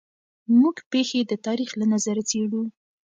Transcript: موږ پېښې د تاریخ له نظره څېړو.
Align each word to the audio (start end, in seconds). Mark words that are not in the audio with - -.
موږ 0.61 0.77
پېښې 0.91 1.19
د 1.25 1.33
تاریخ 1.45 1.69
له 1.79 1.85
نظره 1.93 2.21
څېړو. 2.29 2.63